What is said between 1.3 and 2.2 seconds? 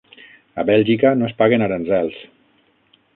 paguen aranzels